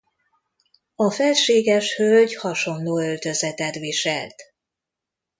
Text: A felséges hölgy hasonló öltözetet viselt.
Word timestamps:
A 0.95 1.11
felséges 1.11 1.95
hölgy 1.95 2.35
hasonló 2.35 2.97
öltözetet 2.99 3.75
viselt. 3.75 4.35